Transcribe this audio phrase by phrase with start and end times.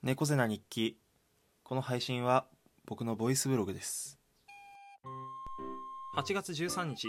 [0.00, 0.96] 猫背な日記。
[1.64, 2.46] この配信は
[2.86, 4.20] 僕のボイスブログです。
[6.16, 7.08] 8月13日。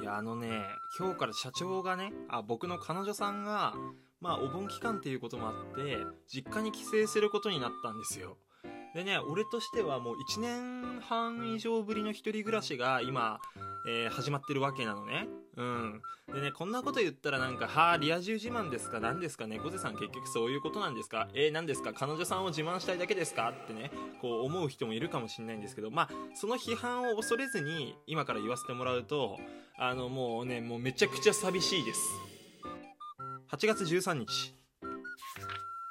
[0.00, 0.62] いやあのね
[0.98, 3.74] 今日から社長がねあ僕の彼女さんが
[4.22, 8.38] まあお盆期間っていうこともあって実家に帰省することになったんですよ。
[8.94, 13.40] でね俺としてはもう1年半以上ぶりの一人暮らしが今、
[13.88, 15.26] えー始まってるわけなのね。
[15.56, 16.02] うん。
[16.32, 19.00] でねこんなこと言ったらなんか「はあリア充自慢ですか？
[19.00, 21.28] 何ですか猫背さん結局そういうことなんですか？
[21.34, 21.92] えー、何ですか？
[21.92, 29.38] 彼女さんを自慢したいだけですか?」ってねこう思う人もいるかもしれないんですけどまあその批判を恐れずに今から言わせてもらうと
[29.76, 32.00] あのもうねもうめちゃくちゃ寂しいです。
[33.50, 34.54] 8月13日。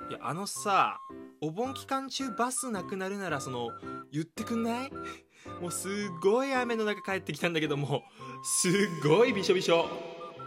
[0.10, 0.98] いやあのさ
[1.44, 3.72] お盆期間中バスなくなるならその
[4.14, 4.92] 言ってくんない？
[5.62, 8.02] もうすっごい雨の中帰ってきたんだけども
[8.44, 8.72] すっ
[9.04, 9.90] ごいびしょびしょ。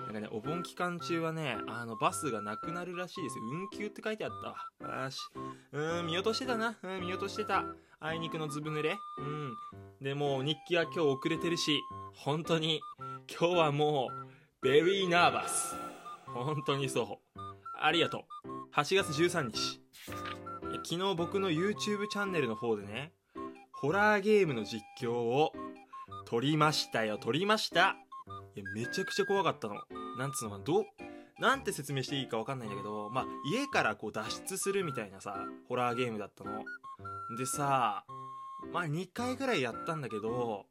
[0.07, 3.45] なんかねお盆期間中はねあのバスがなくなるらしいですよ。
[3.45, 4.31] 運休って書いてあっ
[4.81, 4.87] た。
[4.89, 5.21] わよし。
[5.73, 6.79] うん見落としてたな。
[6.83, 7.67] うん見落としてた。
[8.01, 8.97] あいにくのずぶ濡れ。
[9.19, 9.55] うん。
[10.01, 11.79] でもう日記は今日遅れてるし
[12.15, 12.81] 本当に
[13.39, 14.27] 今日はもう
[14.63, 15.77] ベリーナーバス。
[16.27, 17.41] 本当にそう。
[17.79, 18.49] ありがとう。
[18.75, 19.83] 8月13日。
[20.89, 23.11] 昨日僕の YouTube チャンネルの方でね
[23.73, 25.53] ホラーゲームの実況を
[26.27, 27.19] 撮りましたよ。
[27.19, 27.97] 撮りました。
[28.55, 29.75] いやめちゃくちゃ怖かったの。
[30.17, 30.85] なんつうのかなどう
[31.41, 35.37] なんて説明していいか分かんないんだけどまあ家からこう脱出するみたいなさ
[35.69, 36.63] ホラーゲームだったの。
[37.37, 38.05] でさ
[38.73, 40.67] まあ2回ぐらいやったんだけど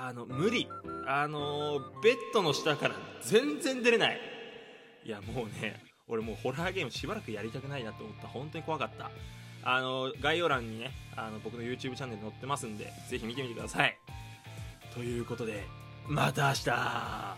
[0.00, 0.68] あの無理。
[1.08, 4.20] あのベッドの下から全然出れない。
[5.04, 8.28] いやもうね俺もうホラーゲームしばらくやりたくないなと思った。
[8.28, 9.10] 本当に怖かった。
[9.62, 13.98] あの概要欄にねあの僕の YouTube チャンネル載ってますんでぜひ見てみてください。
[14.94, 15.64] ということで
[16.08, 17.35] また明日。